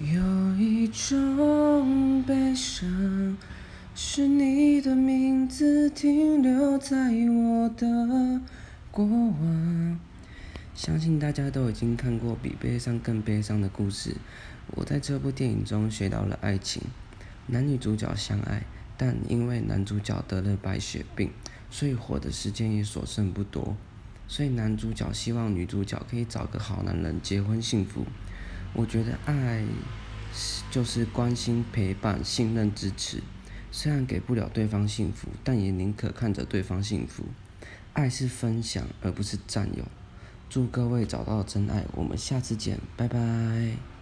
[0.00, 0.20] 有
[0.58, 3.36] 一种悲伤，
[3.94, 8.40] 是你的名字停留在我的
[8.90, 10.00] 过往。
[10.74, 14.16] 相信大家都已经看过比悲伤更悲伤的故事。
[14.72, 16.82] 我在这部电影中学到了爱情，
[17.46, 18.64] 男女主角相爱，
[18.96, 21.30] 但因为男主角得了白血病，
[21.70, 23.76] 所以活的时间也所剩不多。
[24.26, 28.04] 所以男主角希望女主角可以找个好男人结婚幸福。
[28.74, 29.64] 我觉得爱
[30.70, 33.22] 就是关心、陪伴、信任、支持。
[33.70, 37.24] 虽然给不了对方幸福，但也宁可看着对方幸福。
[37.92, 39.84] 爱是分享，而不是占有。
[40.50, 43.93] 祝各位找到真爱，我们下次见，拜拜。